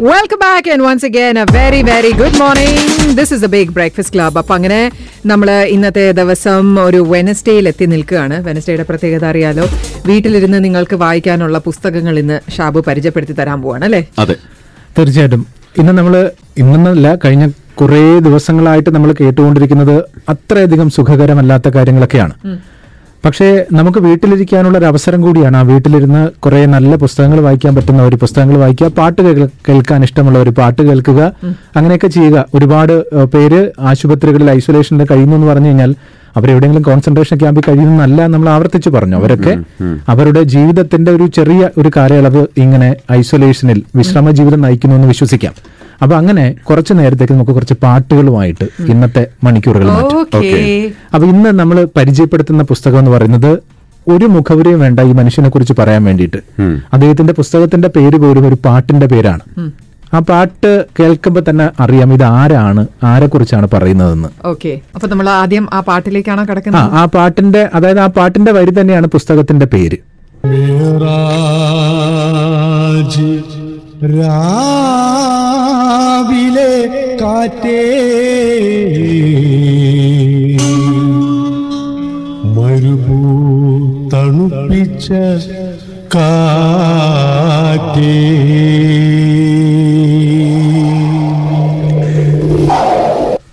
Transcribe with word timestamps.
Welcome 0.00 0.38
back 0.38 0.70
and 0.70 0.82
once 0.82 1.04
again 1.04 1.38
a 1.38 1.44
very 1.52 1.82
very 1.82 2.10
good 2.10 2.38
morning 2.38 3.14
this 3.14 3.34
is 3.34 3.44
a 3.44 3.46
big 3.46 3.70
breakfast 3.70 4.14
club 4.14 4.38
അപ്പം 4.38 4.54
അങ്ങനെ 4.54 4.92
നമ്മൾ 5.26 5.50
ഇന്നത്തെ 5.50 6.12
ദിവസം 6.12 6.80
ഒരു 6.80 6.96
വെനസ്ഡേയിൽ 6.96 7.68
എത്തി 7.68 7.84
നിൽക്കുകയാണ്. 7.84 8.42
വെനസ്ഡേയുടെ 8.42 8.82
പ്രത്യേകത 8.82 9.24
അറിയാലോ? 9.24 9.68
വീട്ടിലിരുന്ന് 10.06 10.64
നിങ്ങൾക്ക് 10.64 10.94
വായിക്കാനുള്ള 10.94 11.58
പുസ്തകങ്ങൾ 11.58 12.18
ഇന്ന് 12.18 12.40
ഷാബു 12.56 12.82
പരിചയപ്പെടുത്തി 12.86 13.32
തരാൻ 13.32 13.62
പോവാണ് 13.62 13.84
അല്ലേ? 13.84 14.08
അതെ. 14.18 14.36
തീർച്ചയായിട്ടും. 14.98 15.46
ഇന്ന് 15.78 15.92
നമ്മൾ 15.92 16.30
ഇന്നെന്നല്ല 16.58 17.14
കഴിഞ്ഞ 17.24 17.48
കുറേ 17.74 18.18
ദിവസങ്ങളായിട്ട് 18.18 18.90
നമ്മൾ 18.90 19.14
കേട്ടുകൊണ്ടിരിക്കുന്നത് 19.20 20.04
അത്രയധികം 20.28 20.90
സുഖകരമല്ലാത്ത 20.90 21.68
കാര്യങ്ങളൊക്കെയാണ്. 21.68 22.34
പക്ഷേ 23.24 23.46
നമുക്ക് 23.72 23.98
വീട്ടിലിരിക്കാനുള്ള 23.98 24.78
ഒരു 24.78 24.84
അവസരം 24.84 25.20
കൂടിയാണ് 25.20 25.56
ആ 25.56 25.62
വീട്ടിലിരുന്ന് 25.62 26.30
കുറേ 26.44 26.66
നല്ല 26.66 26.96
പുസ്തകങ്ങൾ 26.96 27.40
വായിക്കാൻ 27.40 27.74
പറ്റുന്ന 27.74 28.02
ഒരു 28.02 28.16
പുസ്തകങ്ങൾ 28.16 28.56
വായിക്കുക 28.56 28.88
പാട്ട് 28.98 29.22
കേൾക്കാൻ 29.68 30.04
ഇഷ്ടമുള്ള 30.04 30.38
ഒരു 30.38 30.50
പാട്ട് 30.50 30.82
കേൾക്കുക 30.82 31.20
അങ്ങനെയൊക്കെ 31.76 32.06
ചെയ്യുക. 32.06 32.46
ഒരുപാട് 32.54 32.92
പേര് 33.34 33.60
ആശുപത്രികളിൽ 33.80 34.50
ഐസൊലേഷനിൽ 34.50 35.06
കഴിയുന്നു 35.10 35.36
എന്ന് 35.36 35.48
പറഞ്ഞു 35.52 35.66
കഴിഞ്ഞാൽ 35.66 35.92
അവരെവിടെയെങ്കിലും 36.36 36.84
കോൺസെൻട്രേഷൻ 36.84 37.36
ക്യാമ്പിൽ 37.36 37.62
കഴിയുന്നല്ല 37.68 38.26
നമ്മൾ 38.26 38.48
ആവർത്തിച്ച് 38.48 38.90
പറഞ്ഞു. 38.90 39.16
അവരൊക്കെ 39.16 39.52
അവരുടെ 40.08 40.42
ജീവിതത്തിന്റെ 40.54 41.10
ഒരു 41.12 41.26
ചെറിയ 41.26 41.70
ഒരു 41.78 41.90
കാലയളവ് 41.96 42.46
ഇങ്ങനെ 42.56 42.96
ഐസൊലേഷനിൽ 43.12 43.82
വിശ്രമ 43.96 44.30
ജീവിതം 44.30 44.60
നയിക്കുന്നു 44.60 44.96
എന്ന് 44.96 45.08
വിശ്വസിക്കാം. 45.08 45.54
അപ്പൊ 46.02 46.16
അങ്ങനെ 46.16 46.54
കുറച്ച് 46.70 46.94
നേരത്തേക്ക് 46.94 47.32
നമുക്ക് 47.32 47.50
കുറച്ച് 47.50 47.74
പാട്ടുകളുമായിട്ട് 47.74 48.64
ഇന്നത്തെ 48.88 49.26
മണിക്കൂറുകൾ 49.44 49.88
അപ്പൊ 51.14 51.26
ഇന്ന് 51.26 51.50
നമ്മൾ 51.50 51.88
പരിചയപ്പെടുത്തുന്ന 51.96 52.62
പുസ്തകം 52.62 52.98
എന്ന് 52.98 53.10
പറയുന്നത് 53.10 53.62
ഒരു 54.08 54.24
മുഖവരിയും 54.24 54.80
വേണ്ട 54.80 55.00
ഈ 55.00 55.12
മനുഷ്യനെ 55.12 55.48
കുറിച്ച് 55.48 55.74
പറയാൻ 55.78 56.04
വേണ്ടിയിട്ട്. 56.04 56.36
അദ്ദേഹത്തിന്റെ 56.92 57.32
പുസ്തകത്തിന്റെ 57.32 57.88
പേര് 57.88 58.16
പോലും 58.16 58.46
ഒരു 58.48 58.54
പാട്ടിന്റെ 58.54 59.06
പേരാണ്. 59.06 59.40
ആ 60.14 60.18
പാട്ട് 60.18 60.86
കേൾക്കുമ്പോൾ 61.00 61.42
തന്നെ 61.48 61.70
അറിയാം 61.80 62.12
ഇത് 62.12 62.24
ആരാണ് 62.24 62.86
ആരെ 63.02 63.26
കുറിച്ചാണ് 63.26 63.68
പറയുന്നതെന്ന്. 63.72 64.28
ഓക്കെ. 64.44 64.80
അപ്പൊ 64.94 65.08
നമ്മൾ 65.08 65.28
ആദ്യം 65.30 65.68
ആ 65.72 65.80
പാട്ടിലേക്കാണോ 65.80 66.44
കിടക്കുന്നത്? 66.44 66.92
ആ 66.92 67.04
പാട്ടിന്റെ 67.04 67.70
അതായത് 67.74 68.00
ആ 68.00 68.06
പാട്ടിന്റെ 68.06 68.52
വരി 68.52 68.80
തന്നെയാണ് 68.80 69.06
പുസ്തകത്തിന്റെ 69.06 69.66
പേര്. 69.66 69.96
രാവിലെ 74.04 74.38
കാറ്റേ. 77.20 77.78
മരുഭൂ 82.44 83.14
തണുപ്പിച്ച 84.08 85.12
കാറ്റേ. 86.14 86.44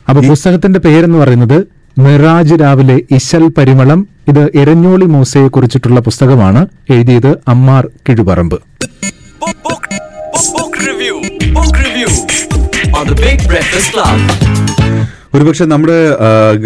അപ്പൊ 0.09 0.23
പുസ്തകത്തിന്റെ 0.23 0.79
പേരെന്ന് 0.79 1.17
പറയുന്നത് 1.17 1.67
മിറാജ് 1.99 2.55
രാവിലെ 2.61 3.01
ഇശൽ 3.11 3.47
പരിമളം. 3.47 4.07
ഇത് 4.27 4.51
എരഞ്ഞോളി 4.55 5.05
മൂസയെ 5.05 5.47
കുറിച്ചിട്ടുള്ള 5.47 5.99
പുസ്തകമാണ്. 5.99 6.67
എഴുതിയത് 6.89 7.37
Ammar 7.47 7.87
Kizhuparamba. 8.09 8.61
Book, 10.35 10.73
review 10.87 11.15
book, 11.55 11.73
review 11.83 12.07
review. 12.07 12.09
Book 12.51 12.75
review 12.75 12.89
on 12.97 13.05
the 13.09 13.15
Big 13.23 13.39
Breakfast 13.51 13.89
Club. 13.93 14.19
ഒരുപക്ഷെ 15.35 15.65
നമ്മുടെ 15.71 15.97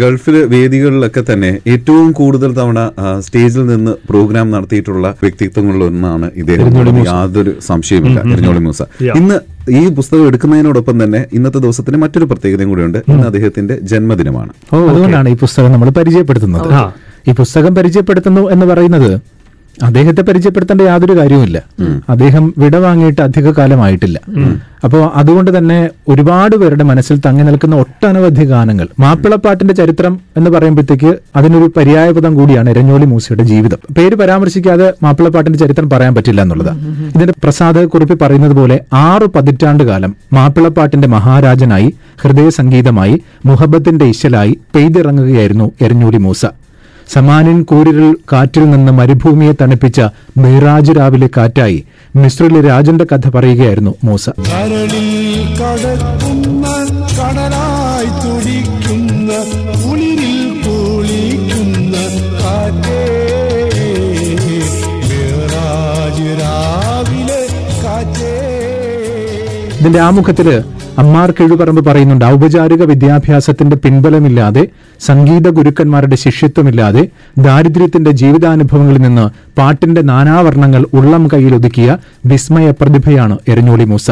ഗൾഫിലെ 0.00 0.40
വേദികളിലൊക്കെ 0.52 1.22
തന്നെ 1.30 1.50
ഏറ്റവും 1.72 2.08
കൂടുതൽ 2.20 2.50
തവണ 2.58 2.78
സ്റ്റേജിൽ 3.26 3.66
നിന്ന് 3.66 3.92
പ്രോഗ്രാം 4.10 4.46
നടത്തിയിട്ടുള്ള 4.54 5.06
വ്യക്തിത്വങ്ങളിൽ 5.22 5.84
ഒന്നാണ് 5.88 6.28
ഇദ്ദേഹം. 6.42 6.98
യാതൊരു 7.10 7.52
സംശയമില്ല 7.68 8.18
എരഞ്ഞോളി 8.32 8.62
മൂസ. 8.66 8.82
ഇന്ന് 9.20 9.38
ഈ 9.80 9.82
പുസ്തകം 9.98 10.26
എടുക്കുന്നതിനോടൊപ്പം 10.30 11.04
തന്നെ 11.04 11.22
ഇന്നത്തെ 11.32 11.58
ദിവസത്തിന് 11.66 11.96
മറ്റൊരു 12.04 12.28
പ്രത്യേകതയും 12.32 12.68
കൂടിയുണ്ട്. 12.68 12.98
ഇന്ന് 13.12 13.26
അദ്ദേഹത്തിന്റെ 13.30 13.76
ജന്മദിനമാണ്. 13.92 14.52
അതുകൊണ്ടാണ് 14.90 15.28
ഈ 15.28 15.38
പുസ്തകം 15.44 15.72
നമ്മൾ 15.76 15.90
പരിചയപ്പെടുത്തുന്നത്. 16.00 16.68
ഈ 17.28 17.32
പുസ്തകം 17.42 17.74
പരിചയപ്പെടുത്തുന്നു 17.74 18.42
എന്ന് 18.56 18.66
പറയുന്നത് 18.66 19.10
അദ്ദേഹത്തെ 19.82 20.22
പരിചയപ്പെടുത്തേണ്ട 20.22 20.80
യാതൊരു 20.80 21.16
കാര്യവുമില്ല. 21.18 21.62
അദ്ദേഹം 22.08 22.54
വിട 22.58 22.76
വാങ്ങിയിട്ട് 22.76 23.20
അധിക 23.20 23.50
കാലമായിട്ടില്ല. 23.50 24.18
അപ്പോൾ 24.84 25.10
അതുകൊണ്ട് 25.14 25.58
തന്നെ 25.58 25.90
ഒരുപാട് 26.08 26.56
പേരുടെ 26.56 26.84
മനസ്സിൽ 26.84 27.20
തങ്ങി 27.26 27.42
നിൽക്കുന്ന 27.42 27.76
ഒട്ടനവധി 27.76 28.44
ഗാനങ്ങൾ. 28.44 28.88
മാപ്പിളപ്പാട്ടിന്റെ 29.00 29.74
ചരിത്രം 29.74 30.20
എന്ന് 30.36 30.50
പറയുമ്പോഴത്തേക്ക് 30.50 31.16
അതിനൊരു 31.36 31.70
പര്യായപദം 31.76 32.34
കൂടിയാണ് 32.34 32.70
എരഞ്ഞോളി 32.70 33.04
മൂസയുടെ 33.04 33.42
ജീവിതം. 33.42 33.78
പേര് 33.98 34.14
പരാമർശിക്കാതെ 34.14 34.94
മാപ്പിളപ്പാട്ടിന്റെ 35.02 35.58
ചരിത്രം 35.58 35.90
പറയാൻ 35.90 36.14
പറ്റില്ല 36.14 36.42
എന്നുള്ളതാണ് 36.42 36.80
ഇതിന്റെ 37.16 37.34
പ്രസാദ 37.44 37.84
കുറിപ്പ് 37.84 38.24
പറയുന്നത് 38.24 38.52
പോലെ 38.52 38.80
ആറ് 38.92 39.28
പതിറ്റാണ്ട് 39.36 39.84
കാലം 39.84 40.16
മാപ്പിളപ്പാട്ടിന്റെ 40.32 41.08
മഹാരാജനായി 41.08 41.94
ഹൃദയ 42.22 42.48
സംഗീതമായി 42.48 43.22
മുഹബത്തിന്റെ 43.46 44.04
ഇശലായി 44.04 44.58
പെയ്തിറങ്ങുകയായിരുന്നു 44.74 45.72
എരഞ്ഞോളി 45.80 46.16
മൂസ. 46.16 46.46
സമാനിൻ 47.12 47.62
കൂരിരുൾ 47.62 48.16
കാറ്റിൽ 48.32 48.70
നിന്ന് 48.70 48.92
മരുഭൂമിയെ 48.92 49.52
തണുപ്പിച്ച 49.52 50.00
മിറാജ് 50.38 50.92
രാവിലെ 50.96 51.28
കാറ്റായി. 51.36 51.84
മിശ്രിലെ 52.16 52.60
രാജന്റെ 52.60 53.04
കഥ 53.04 53.28
പറയുകയായിരുന്നു 53.28 53.94
മൂസ. 54.04 54.30
കടലായി 57.18 58.10
തുടിക്കുന്ന 58.22 59.30
കുളിരിൽ 59.82 60.38
കുളിക്കുന്ന 60.64 61.96
കാറ്റേ. 62.40 63.02
ഇതിന്റെ 69.80 70.00
ആമുഖത്തിൽ 70.00 70.48
അമ്മാർ 70.98 71.30
കിഴുപറമ്പ് 71.30 71.84
പറയുന്നുണ്ട് 71.84 72.24
ഔപചാരിക 72.24 72.82
വിദ്യാഭ്യാസത്തിന്റെ 72.82 73.76
പിൻബലമില്ലാതെ 73.76 74.62
സംഗീത 75.00 75.48
ഗുരുക്കന്മാരുടെ 75.48 76.16
ശിഷ്യത്വമില്ലാതെ 76.16 77.02
ദാരിദ്ര്യത്തിന്റെ 77.38 78.10
ജീവിതാനുഭവങ്ങളിൽ 78.10 79.02
നിന്ന് 79.02 79.26
പാട്ടിന്റെ 79.58 80.00
നാനാവർണങ്ങൾ 80.02 80.84
ഉള്ളം 80.94 81.28
കയ്യിലൊതുക്കിയ 81.32 81.98
വിസ്മയ 82.26 82.70
പ്രതിഭയാണ് 82.80 83.38
എരഞ്ഞോളി 83.48 83.84
മൂസ. 83.84 84.08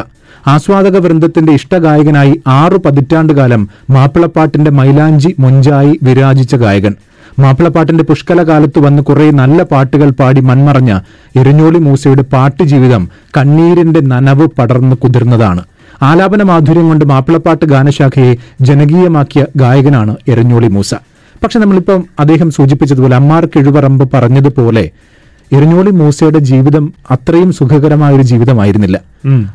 ആസ്വാദക 0.46 0.96
വൃന്ദത്തിന്റെ 0.98 1.52
ഇഷ്ടഗായകനായി 1.52 2.40
ആറു 2.46 2.76
പതിറ്റാണ്ടുകാലം 2.86 3.68
മാപ്പിളപ്പാട്ടിന്റെ 3.90 4.70
മൈലാഞ്ചി 4.70 5.34
മൊഞ്ചായി 5.38 5.98
വിരാജിച്ച 6.02 6.56
ഗായകൻ. 6.56 6.94
മാപ്പിളപ്പാട്ടിന്റെ 7.38 8.04
പുഷ്കലകാലത്ത് 8.04 8.78
വന്ന് 8.78 9.02
കുറെ 9.02 9.30
നല്ല 9.30 9.62
പാട്ടുകൾ 9.62 10.10
പാടി 10.10 10.40
മൺമറഞ്ഞ 10.40 10.92
എരഞ്ഞോളി 11.40 11.78
മൂസയുടെ 11.78 12.22
പാട്ട് 12.22 12.62
ജീവിതം 12.62 13.04
കണ്ണീരിന്റെ 13.36 14.00
നനവ് 14.00 14.46
പടർന്നു 14.58 14.96
കുതിർന്നതാണ്. 14.96 15.62
ആലാപന 16.04 16.42
മാധുര്യം 16.42 16.88
കൊണ്ട് 16.88 17.04
മാപ്പിളപ്പാട്ട് 17.04 17.65
ഗാനശാഖയെ 17.65 18.32
ജനകീയമാക്കിയ 18.60 19.42
ഗായകനാണ് 19.56 20.16
എരഞ്ഞോളി 20.28 20.69
മൂസ. 20.76 20.92
പക്ഷെ 21.42 21.59
നമ്മളിപ്പം 21.59 22.04
അദ്ദേഹം 22.20 22.50
സൂചിപ്പിച്ചതുപോലെ 22.50 23.16
അമ്മാർ 23.16 23.47
കിഴുപറമ്പ് 23.47 24.04
പറഞ്ഞതുപോലെ 24.14 24.84
എരഞ്ഞോളി 25.53 25.91
മൂസയുടെ 25.91 26.41
ജീവിതം 26.50 26.84
അത്രയും 27.10 27.53
സുഖകരമായ 27.53 28.12
ഒരു 28.14 28.22
ജീവിതമായിരുന്നില്ല. 28.22 28.97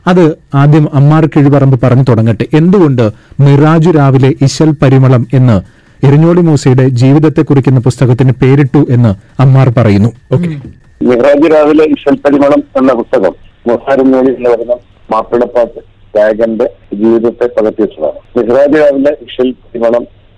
അത് 0.07 0.23
ആദ്യം 0.55 0.85
അമ്മാർ 0.93 1.25
കിഴുപറമ്പ് 1.25 1.77
പറഞ്ഞു 1.83 2.05
തുടങ്ങട്ടെ. 2.09 2.45
എന്തുകൊണ്ട് 2.53 3.05
മിറാജു 3.39 3.91
രാവിലെ 3.91 4.33
ഇശൽ 4.41 4.71
പരിമളം 4.81 5.27
എന്ന് 5.33 5.57
എരഞ്ഞോളി 6.07 6.41
മൂസയുടെ 6.41 6.89
ജീവിതത്തെ 7.01 7.41
കുറിക്കുന്ന 7.41 7.79
പുസ്തകത്തിന് 7.79 8.33
പേരിട്ടു 8.41 8.87
എന്ന് 8.89 9.11
അമ്മാർ 9.41 9.69
പറയുന്നു. 9.77 10.09
ഓക്കെ. 10.31 10.49
മിറാജു 11.01 11.47
രാവിലെ 11.55 11.85
ഇശൽ 11.95 12.15
പരിമളം 12.25 12.63
എന്ന 12.77 12.93
പുസ്തകം 12.93 13.33
മൊസാരഞ്ഞോളി 13.67 14.31
എന്ന് 14.37 14.49
പറയുന്ന 14.49 14.77
മാപ്പിളപ്പാട്ട് 15.13 15.79
ഗായകന്റെ 16.15 16.65
ജീവിതത്തെ 16.93 17.45
പകർത്തിയിട്ടുള്ളതാണ് 17.47 18.19
മെഹ്റാജ് 18.37 18.79
രാവിലെ 18.81 19.17
ഇഷൽ 19.21 19.49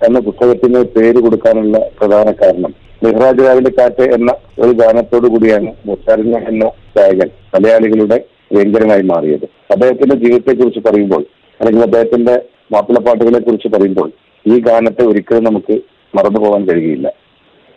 എന്ന 0.02 0.20
പുസ്തകത്തിന് 0.20 0.80
പേര് 0.84 1.20
കൊടുക്കാനുള്ള 1.20 1.78
പ്രധാന 2.00 2.32
കാരണം. 2.32 2.72
മെഹ്റാജ് 3.04 3.44
രാവിലെ 3.48 3.72
കാറ്റ് 3.80 4.14
എന്ന 4.14 4.32
ഒരു 4.60 4.72
ഗാനത്തോടു 4.72 5.28
കൂടിയാണ് 5.28 5.70
മൊസാരഞ്ഞ 5.86 6.38
എന്ന 6.48 6.66
ഗായകൻ 6.98 7.30
മലയാളികളുടെ 7.54 8.18
വ്യങ്കരനായി 8.52 9.02
മാറിയത്. 9.02 9.46
അദ്ദേഹത്തിന്റെ 9.72 10.16
ജീവിതത്തെ 10.16 10.54
കുറിച്ച് 10.54 10.80
പറയുമ്പോൾ 10.80 11.26
അല്ലെങ്കിൽ 11.60 11.84
അദ്ദേഹത്തിന്റെ 11.84 12.36
മാപ്പിളപ്പാട്ടുകളെ 12.72 13.40
കുറിച്ച് 13.40 13.68
പറയുമ്പോൾ 13.68 14.10
ഈ 14.46 14.60
ഗാനത്തെ 14.60 15.04
ഒരിക്കലും 15.06 15.44
നമുക്ക് 15.44 15.76
മറന്നു 16.16 16.40
പോകാൻ 16.40 16.68
കഴിയില്ല. 16.68 17.08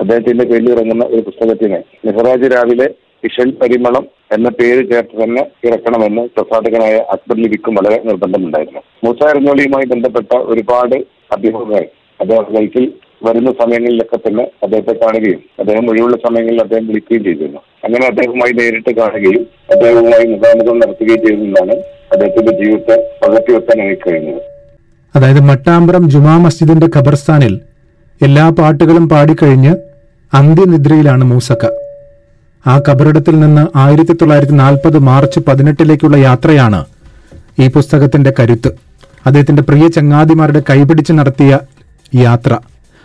അദ്ദേഹത്തിന്റെ 0.01 0.45
പേരിൽ 0.45 0.71
ഇറങ്ങുന്ന 0.73 1.05
ഒരു 1.05 1.21
പുസ്തകത്തിന് 1.21 1.79
മെഹ്റാജ് 2.07 2.55
രാവിലെ 2.55 2.87
ഇഷൽ 3.29 3.51
പരിമളം 3.63 4.05
എന്ന 4.35 4.49
പേര് 4.59 4.83
ചേർത്ത് 4.91 5.17
തന്നെ 5.23 5.43
ഇറക്കണമെന്ന് 5.67 6.23
പ്രസാധകനായ 6.37 6.95
അക്ബർ 7.15 7.37
ലിബിക്കും 7.43 7.75
വളരെ 7.79 7.99
നിർബന്ധമുണ്ടായിരുന്നു. 8.09 8.83
മൂസ 9.05 9.21
എറഞ്ഞോളിയുമായി 9.33 9.87
ബന്ധപ്പെട്ട 9.93 10.33
ഒരുപാട് 10.53 10.97
അഭിമുഖങ്ങൾ 11.37 11.85
അദ്ദേഹം 12.21 12.47
ലൈഫിൽ 12.57 12.85
വരുന്ന 13.27 13.51
സമയങ്ങളിലൊക്കെ 13.61 14.19
തന്നെ 14.25 14.45
അദ്ദേഹത്തെ 14.65 14.95
കാണുകയും 15.03 15.41
അദ്ദേഹം 15.61 15.85
ഒഴിവുള്ള 15.91 16.17
സമയങ്ങളിൽ 16.27 16.61
അദ്ദേഹം 16.65 16.87
വിളിക്കുകയും 16.89 17.23
ചെയ്തിരുന്നു. 17.27 17.61
അങ്ങനെ 17.87 18.05
അദ്ദേഹവുമായി 18.11 18.53
നേരിട്ട് 18.61 18.93
കാണുകയും 19.01 19.43
അദ്ദേഹവുമായി 19.75 20.27
മുഖാമുഖം 20.33 20.79
നടത്തുകയും 20.83 21.23
ചെയ്തെന്നാണ് 21.27 21.77
അദ്ദേഹത്തിന്റെ 22.15 22.53
ജീവിതത്തെ 22.61 22.97
പകർത്തിവെക്കാൻ 23.23 23.79
എനിക്ക് 23.85 24.07
കഴിഞ്ഞത്. 24.11 24.43
അതായത് 25.15 25.41
മട്ടാമ്പ്രം 25.51 26.05
ജുമാ 26.15 26.35
മസ്ജിദിന്റെ 26.45 26.89
ഖബർസ്ഥാനിൽ 26.97 27.55
എല്ലാ 28.21 28.45
പാട്ടുകളും 28.59 29.09
പാടിക്കഴിഞ്ഞ് 29.09 29.73
അന്ത്യനിദ്രയിലാണ് 30.33 31.25
മൂസക്ക. 31.33 31.65
ആ 32.67 32.81
കബറിടത്തിൽ 32.89 33.41
നിന്ന് 33.41 33.67
ആയിരത്തി 33.77 34.13
തൊള്ളായിരത്തി 34.13 34.53
നാൽപ്പത് 34.53 34.99
മാർച്ച് 34.99 35.41
പതിനെട്ടിലേക്കുള്ള 35.49 36.17
യാത്രയാണ് 36.17 36.85
ഈ 37.59 37.67
പുസ്തകത്തിന്റെ 37.69 38.33
കരുത്ത്. 38.41 38.71
അദ്ദേഹത്തിന്റെ 39.27 39.63
പ്രിയ 39.63 39.89
ചങ്ങാതിമാരുടെ 39.89 40.63
കൈപിടിച്ച് 40.71 41.13
നടത്തിയ 41.13 41.59
യാത്ര. 42.15 42.59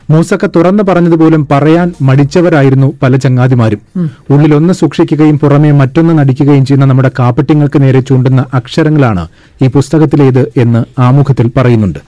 മൂസക്ക 0.09 0.45
തുറന്നു 0.45 0.83
പറഞ്ഞതുപോലും 0.83 1.47
പറയാൻ 1.51 1.93
മടിച്ചവരായിരുന്നു 2.01 2.93
പല 3.01 3.15
ചങ്ങാതിമാരും. 3.15 3.81
ഉള്ളിലൊന്ന് 4.29 4.73
സൂക്ഷിക്കുകയും 4.73 5.39
പുറമേ 5.39 5.71
മറ്റൊന്ന് 5.71 6.13
നടിക്കുകയും 6.19 6.65
ചെയ്യുന്ന 6.65 6.85
നമ്മുടെ 6.85 7.11
കാപ്പട്ടിങ്ങൾക്ക് 7.19 7.81
നേരെ 7.81 7.99
ചൂണ്ടുന്ന 7.99 8.45
അക്ഷരങ്ങളാണ് 8.53 9.27
ഈ 9.61 9.67
പുസ്തകത്തിലേത് 9.67 10.41
എന്ന് 10.57 11.01
ആമുഖത്തിൽ 11.01 11.51
പറയുന്നുണ്ട്. 11.57 11.99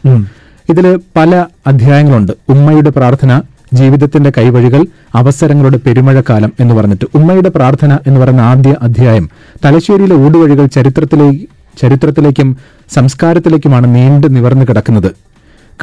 ഇതിൽ 0.69 1.00
പല 1.15 1.45
അധ്യായങ്ങളുണ്ട്. 1.68 2.31
ഉമ്മയുടെ 2.50 2.89
പ്രാർത്ഥന 2.89 3.42
ജീവിതത്തിന്റെ 3.73 4.31
കൈവഴികൾ 4.38 4.85
അവസരങ്ങളുടെ 5.15 5.77
പെരുമഴക്കാലം 5.77 6.53
എന്ന് 6.59 6.73
പറഞ്ഞിട്ട് 6.75 7.06
ഉമ്മയുടെ 7.15 7.50
പ്രാർത്ഥന 7.50 7.97
എന്ന് 8.07 8.19
പറയുന്ന 8.19 8.41
ആദ്യ 8.41 8.75
അധ്യായം 8.81 9.29
തലശ്ശേരിയിലെ 9.65 10.15
ഊടുവഴികൾ 10.15 10.65
ചരിത്രത്തിലേക്ക് 10.65 11.47
ചരിത്രത്തിലേക്കും 11.81 12.57
സംസ്കാരത്തിലേക്കുമാണ് 12.89 13.95
നീണ്ടു 13.95 14.27
നിവർന്നു 14.27 14.65
കിടക്കുന്നത്. 14.65 15.12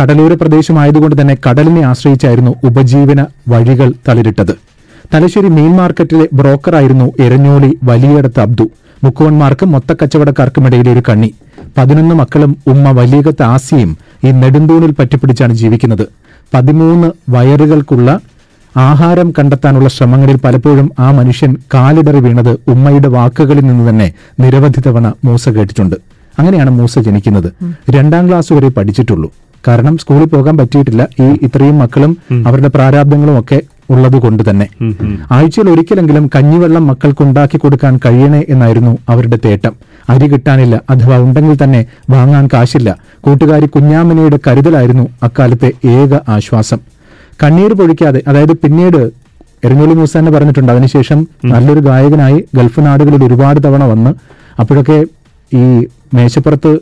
കടലോര 0.00 0.34
പ്രദേശമായതുകൊണ്ട് 0.34 1.20
തന്നെ 1.20 1.36
കടലിനെ 1.48 1.82
ആശ്രയിച്ചായിരുന്നു 1.82 2.54
ഉപജീവന 2.64 3.26
വഴികൾ 3.48 3.92
തളിരിട്ടത്. 4.08 4.54
തലശ്ശേരി 5.14 5.48
മീൻ 5.48 5.76
മാർക്കറ്റിലെ 5.76 6.28
ബ്രോക്കറായിരുന്നു 6.32 7.12
എരഞ്ഞോളി 7.20 7.78
വലിയടത്ത് 7.82 8.40
അബ്ദു. 8.40 8.70
മുക്കുവന്മാർക്കും 9.04 9.72
മൊത്തക്കച്ചവടക്കാർക്കും 9.72 10.66
ഇടയിലെ 10.66 10.92
ഒരു 10.92 11.02
കണ്ണി. 11.08 11.34
പതിനൊന്ന് 11.78 12.14
മക്കളും 12.14 12.56
ഉമ്മ 12.66 12.90
വലിയകത്ത് 12.90 13.42
ആസിയും 13.42 13.96
ഈ 14.24 14.30
നെടുന്തൂണിൽ 14.30 14.90
പറ്റിപ്പിടിച്ചാണ് 14.98 15.52
ജീവിക്കുന്നത്. 15.52 16.06
പതിമൂന്ന് 16.54 17.10
വയറുകൾക്കുള്ള 17.28 18.20
ആഹാരം 18.76 19.30
കണ്ടെത്താനുള്ള 19.38 19.88
ശ്രമങ്ങളിൽ 19.88 20.36
പലപ്പോഴും 20.36 20.90
ആ 20.98 21.10
മനുഷ്യൻ 21.10 21.56
കാലിടറി 21.74 22.20
വീണത് 22.20 22.50
ഉമ്മയുടെ 22.68 23.08
വാക്കുകളിൽ 23.08 23.64
നിന്ന് 23.66 23.90
തന്നെ 23.90 24.12
നിരവധി 24.40 24.80
തവണ 24.80 25.12
മൂസ 25.24 25.48
കേട്ടിട്ടുണ്ട്. 25.48 25.96
അങ്ങനെയാണ് 26.38 26.70
മൂസ 26.70 26.98
ജനിക്കുന്നത്. 26.98 27.52
രണ്ടാം 27.90 28.28
ക്ലാസ് 28.28 28.52
വരെ 28.52 28.68
പഠിച്ചിട്ടുള്ളൂ. 28.68 29.32
കാരണം 29.68 29.98
സ്കൂളിൽ 29.98 30.26
പോകാൻ 30.26 30.56
പറ്റിയിട്ടില്ല. 30.56 31.08
ഈ 31.20 31.38
ഇത്രയും 31.42 31.78
മക്കളും 31.78 32.16
അവരുടെ 32.46 32.68
പ്രാരാബ്ദങ്ങളും 32.68 33.40
ഒക്കെ 33.40 33.62
ഉള്ളത് 33.90 34.18
കൊണ്ട് 34.18 34.50
തന്നെ. 34.50 34.68
ആഴ്ചയിൽ 35.32 35.70
ഒരിക്കലെങ്കിലും 35.70 36.30
കഞ്ഞിവെള്ളം 36.36 36.86
മക്കൾക്ക് 36.86 37.22
ഉണ്ടാക്കി 37.22 37.56
കൊടുക്കാൻ 37.56 38.00
കഴിയണേ 38.06 38.44
എന്നായിരുന്നു 38.48 38.98
അവരുടെ 39.08 39.38
തേട്ടം. 39.44 39.72
അരി 40.12 40.26
കിട്ടാനില്ല 40.32 40.76
അഥവാ 40.92 41.16
ഉണ്ടെങ്കിൽ 41.24 41.56
തന്നെ 41.62 41.80
വാങ്ങാൻ 42.10 42.44
കാശില്ല. 42.52 42.90
കൂട്ടുകാരി 43.24 43.66
കുഞ്ഞാമിനയുടെ 43.74 44.38
കരുതലായിരുന്നു 44.46 45.04
അക്കാലത്തെ 45.26 45.70
ഏക 45.96 46.12
ആശ്വാസം. 46.36 46.80
കണ്ണീർ 47.42 47.72
പൊഴിക്കാതെ 47.80 48.22
അതായത് 48.28 48.54
പിന്നീട് 48.64 49.00
എരഞ്ഞോളി 49.66 49.94
മൂസ 49.98 50.12
തന്നെ 50.16 50.32
പറഞ്ഞിട്ടുണ്ട് 50.32 50.70
അതിനുശേഷം 50.72 51.18
നല്ലൊരു 51.52 51.80
ഗായകനായി 51.88 52.38
ഗൾഫ് 52.56 52.80
നാടുകളിൽ 52.86 53.22
ഒരുപാട് 53.28 53.60
തവണ 53.66 53.84
വന്ന് 53.92 54.10
അപ്പോഴൊക്കെ 54.60 54.98
ഈ 55.52 55.64
മേശപ്പുറത്ത് 56.16 56.72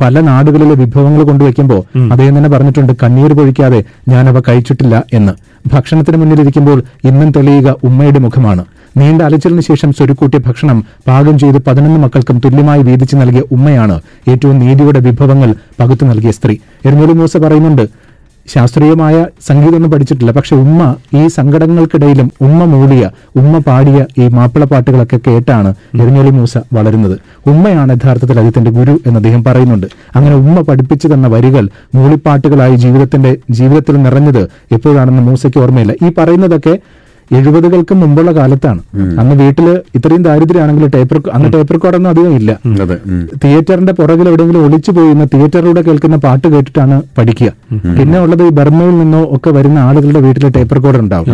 പല 0.00 0.20
നാടുകളിലെ 0.20 0.74
വിഭവങ്ങൾ 0.80 1.22
കൊണ്ടുവയ്ക്കുമ്പോൾ 1.28 1.78
അദ്ദേഹം 2.12 2.34
തന്നെ 2.38 2.50
പറഞ്ഞിട്ടുണ്ട് 2.54 2.92
കണ്ണീർ 3.02 3.32
പൊഴിക്കാതെ 3.38 3.78
ഞാനവ 4.08 4.40
കഴിച്ചിട്ടില്ല 4.48 4.96
എന്ന്. 5.18 5.32
ഭക്ഷണത്തിന് 5.72 6.16
മുന്നിലിരിക്കുമ്പോൾ 6.16 6.78
ഇന്നും 7.08 7.30
തെളിയുക 7.36 7.68
ഉമ്മയുടെ 7.88 8.20
മുഖമാണ്. 8.24 8.64
നീണ്ട 8.96 9.22
അലച്ചിലിന് 9.22 9.60
ശേഷം 9.60 9.92
സ്വരുക്കൂട്ടിയ 9.92 10.38
ഭക്ഷണം 10.46 10.84
പാകം 11.08 11.38
ചെയ്ത് 11.38 11.58
പതിനൊന്ന് 11.58 12.00
മക്കൾക്കും 12.00 12.38
തുല്യമായി 12.44 12.82
വീതിച്ചു 12.82 13.16
നൽകിയ 13.16 13.42
ഉമ്മയാണ് 13.52 14.00
ഏറ്റവും 14.28 14.58
നീതിയുടെ 14.58 14.98
വിഭവങ്ങൾ 14.98 15.54
പകുത്തു 15.80 16.04
നൽകിയ 16.04 16.30
സ്ത്രീ. 16.30 16.56
എരുമൂലി 16.86 17.12
മൂസ 17.12 17.36
പറയുന്നുണ്ട് 17.36 18.06
ശാസ്ത്രീയമായ 18.48 19.26
സംഗീതമൊന്നും 19.46 19.90
പഠിച്ചിട്ടില്ല 19.90 20.32
പക്ഷെ 20.32 20.56
ഉമ്മ 20.56 20.80
ഈ 21.14 21.26
സങ്കടങ്ങൾക്കിടയിലും 21.26 22.30
ഉമ്മ 22.40 22.64
മൂളിയ 22.64 23.10
ഉമ്മ 23.36 23.58
പാടിയ 23.58 24.06
ഈ 24.18 24.28
മാപ്പിള 24.28 24.64
പാട്ടുകളൊക്കെ 24.64 25.18
കേട്ടാണ് 25.26 25.74
എരിഞ്ഞോളി 26.00 26.30
മൂസ 26.30 26.58
വളരുന്നത്. 26.72 27.16
ഉമ്മയാണ് 27.46 27.92
യഥാർത്ഥത്തിൽ 27.92 28.38
അദ്ദേഹത്തിന്റെ 28.38 28.70
ഗുരു 28.70 29.00
എന്ന് 29.06 29.16
അദ്ദേഹം 29.16 29.44
പറയുന്നുണ്ട്. 29.44 29.86
അങ്ങനെ 30.16 30.36
ഉമ്മ 30.36 30.60
പഠിപ്പിച്ചു 30.60 31.08
തന്ന 31.08 31.26
വരികൾ 31.26 31.68
മൂളിപ്പാട്ടുകളായി 31.94 32.76
ജീവിതത്തിന്റെ 32.76 33.36
ജീവിതത്തിൽ 33.50 34.02
നിറഞ്ഞത് 34.02 34.42
എപ്പോഴാണെന്ന് 34.72 35.22
മൂസയ്ക്ക് 35.22 35.58
ഓർമ്മയില്ല. 35.58 35.92
ഈ 36.02 36.12
പറയുന്നതൊക്കെ 36.18 36.78
എഴുപതുകൾക്ക് 37.38 37.94
മുമ്പുള്ള 38.00 38.30
കാലത്താണ്. 38.38 38.80
അന്ന് 39.20 39.34
വീട്ടിൽ 39.42 39.66
ഇത്രയും 39.98 40.22
ദാരിദ്ര്യമാണെങ്കിൽ 40.26 40.86
ടേപ്പ് 40.94 41.22
അന്ന് 41.36 41.48
ടേപ്പ് 41.54 41.74
റെക്കോർഡൊന്നും 41.74 42.10
അധികം 42.14 42.34
ഇല്ല. 42.40 42.50
തിയേറ്ററിന്റെ 43.42 43.94
പുറകിൽ 44.00 44.26
എവിടെയെങ്കിലും 44.32 44.64
ഒളിച്ചു 44.66 44.90
പോയി 44.98 45.14
തിയേറ്ററിലൂടെ 45.34 45.82
കേൾക്കുന്ന 45.88 46.18
പാട്ട് 46.26 46.46
കേട്ടിട്ടാണ് 46.54 46.98
പഠിക്കുക. 47.18 47.50
പിന്നെ 47.98 48.18
ഉള്ളത് 48.24 48.44
ഈ 48.48 48.52
ബർമയിൽ 48.60 48.94
നിന്നോ 49.02 49.22
ഒക്കെ 49.38 49.52
വരുന്ന 49.58 49.78
ആളുകളുടെ 49.88 50.22
വീട്ടിൽ 50.28 50.46
ടേപ്പ് 50.58 50.76
റെക്കോർഡർ 50.78 51.02
ഉണ്ടാവും 51.06 51.28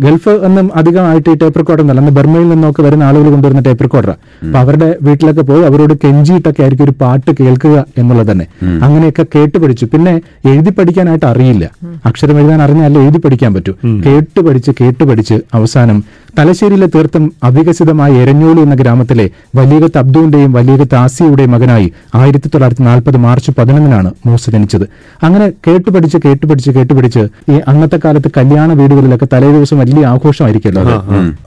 ഗൾഫ് 0.00 0.28
ഒന്നും 0.28 0.70
അധികമായിട്ട് 0.76 1.30
ഈ 1.30 1.36
ടേപ്പ് 1.42 1.58
റെക്കോർഡർ 1.58 1.82
എന്നല്ല 1.82 2.00
അന്ന് 2.00 2.12
ബർമയിൽ 2.12 2.48
നിന്നൊക്കെ 2.48 2.82
വരുന്ന 2.82 3.04
ആളുകൾ 3.04 3.30
കൊണ്ടുവരുന്ന 3.30 3.62
ടേപ്പ് 3.62 3.84
റെക്കോർഡർ 3.84 4.14
അപ്പൊ 4.46 4.58
അവരുടെ 4.58 4.96
വീട്ടിലൊക്കെ 5.02 5.40
പോയി 5.40 5.62
അവരോട് 5.62 5.94
കെഞ്ചിയിട്ടൊക്കെ 6.04 6.62
ആയിരിക്കും 6.62 6.84
ഒരു 6.84 6.94
പാട്ട് 7.00 7.30
കേൾക്കുക 7.40 7.86
എന്നുള്ളത് 7.98 8.30
തന്നെ. 8.32 8.46
അങ്ങനെയൊക്കെ 8.82 9.26
കേട്ട് 9.34 9.58
പഠിച്ചു. 9.58 9.86
പിന്നെ 9.92 10.12
എഴുതി 10.44 10.70
പഠിക്കാനായിട്ട് 10.70 11.26
അറിയില്ല. 11.26 11.64
അക്ഷരം 12.06 12.38
എഴുതാൻ 12.40 12.62
അറിഞ്ഞാലേ 12.62 13.00
എഴുതി 13.00 13.18
പഠിക്കാൻ 13.18 13.54
പറ്റൂ. 13.54 13.72
കേട്ട് 14.06 14.40
പഠിച്ച് 14.40 14.70
കേട്ട് 14.80 15.04
പഠിച്ച് 15.04 15.34
അവസാനം 15.54 15.98
തലശ്ശേരിയിലെ 16.38 16.86
തീർത്തും 16.94 17.24
അവികസിതമായ 17.48 18.12
എരഞ്ഞോളി 18.22 18.60
എന്ന 18.66 18.74
ഗ്രാമത്തിലെ 18.80 19.26
വലിയകത്ത് 19.58 19.98
അബ്ദുവിന്റെയും 19.98 20.52
വലിയകത്ത് 20.52 20.96
ആസിയുടെയും 21.02 21.50
മകനായി 21.54 21.88
ആയിരത്തി 22.20 22.48
തൊള്ളായിരത്തി 22.48 22.84
നാൽപ്പത് 22.88 23.18
മാർച്ച് 23.26 23.50
പതിനൊന്നിനാണ് 23.58 24.10
മൂസ 24.26 24.50
ജനിച്ചത്. 24.54 24.86
അങ്ങനെ 25.26 25.46
കേട്ടുപഠിച്ച് 25.66 26.18
കേട്ടുപഠിച്ച് 26.24 26.24
കേട്ട് 26.26 26.46
പഠിച്ച് 26.50 26.70
കേട്ട് 26.76 26.94
പഠിച്ച് 26.98 27.52
ഈ 27.52 27.60
അന്നത്തെ 27.70 28.00
കാലത്ത് 28.04 28.30
കല്യാണ 28.38 28.72
വീടുകളിലൊക്കെ 28.80 29.28
തലേ 29.34 29.50
ദിവസം 29.56 29.78
വലിയ 29.82 30.04
ആഘോഷമായിരിക്കുമല്ലോ. 30.12 30.96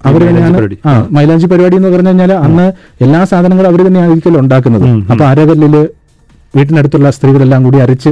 അവർ 0.09 0.21
തന്നെയാണ് 0.30 0.57
ആ 0.89 0.94
മൈലാഞ്ചി 1.18 1.50
പരിപാടി 1.53 1.77
എന്ന് 1.80 1.92
പറഞ്ഞു 1.95 2.13
കഴിഞ്ഞാൽ 2.13 2.33
അന്ന് 2.47 2.68
എല്ലാ 3.06 3.21
സാധനങ്ങളും 3.33 3.69
അവർ 3.71 3.81
തന്നെയായിരിക്കുമല്ലോ 3.88 4.42
ഉണ്ടാക്കുന്നത്. 4.45 4.88
അപ്പൊ 5.12 5.25
അരകല്ലിൽ 5.31 5.75
വീട്ടിനടുത്തുള്ള 6.53 7.09
സ്ത്രീകളെല്ലാം 7.15 7.63
കൂടി 7.63 7.80
അരച്ച് 7.85 8.12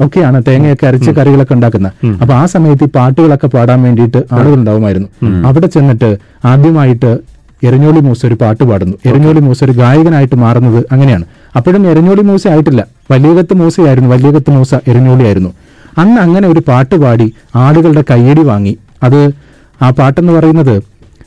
ഒക്കെയാണ് 0.00 0.42
തേങ്ങയൊക്കെ 0.48 0.86
അരച്ച് 0.86 1.10
കറികളൊക്കെ 1.10 1.54
ഉണ്ടാക്കുന്നത്. 1.54 1.92
അപ്പൊ 2.22 2.34
ആ 2.34 2.46
സമയത്ത് 2.46 2.84
ഈ 2.84 2.86
പാട്ടുകളൊക്കെ 2.86 3.46
പാടാൻ 3.46 3.82
വേണ്ടിയിട്ട് 3.82 4.24
ആളുകൾ 4.32 4.54
ഉണ്ടാവുമായിരുന്നു 4.54 5.08
അവിടെ 5.46 5.66
ചെന്നിട്ട് 5.66 6.18
ആദ്യമായിട്ട് 6.44 7.18
എരഞ്ഞോളി 7.62 8.00
മൂസ 8.00 8.26
ഒരു 8.26 8.34
പാട്ട് 8.34 8.64
പാടുന്നു. 8.64 8.96
എരഞ്ഞോളി 9.06 9.40
മൂസ 9.40 9.64
ഒരു 9.64 9.72
ഗായകനായിട്ട് 9.72 10.34
മാറുന്നത് 10.34 10.86
അങ്ങനെയാണ്. 10.92 11.24
അപ്പോഴും 11.56 11.90
എരഞ്ഞോളി 11.90 12.20
മൂസ 12.20 12.46
ആയിട്ടില്ല. 12.46 12.86
വലിയകത്ത് 13.10 13.54
മൂസയായിരുന്നു. 13.54 14.10
വലിയകത്ത് 14.10 14.50
മൂസ 14.50 14.74
എരഞ്ഞോളി 14.74 15.24
ആയിരുന്നു. 15.24 15.52
അന്ന് 15.98 16.20
അങ്ങനെ 16.20 16.48
ഒരു 16.48 16.60
പാട്ട് 16.60 16.94
പാടി 16.94 17.34
ആളുകളുടെ 17.54 18.04
കയ്യടി 18.10 18.40
വാങ്ങി. 18.40 18.78
അത് 19.02 19.32
ആ 19.82 19.90
പാട്ടെന്ന് 19.90 20.32
പറയുന്നത് 20.32 20.82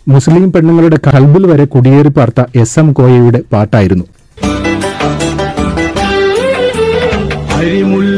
മുസ്ലിം 0.08 0.52
പെണ്ണുങ്ങളുടെ 0.52 1.00
കൽബിൽ 1.08 1.46
വരെ 1.46 1.66
കുടിയേറി 1.66 2.08
പാർത്ത 2.08 2.44
എസ് 2.56 2.80
എം 2.80 2.94
കോയയുടെ 2.94 3.42
പാട്ടായിരുന്നു. 3.54 4.06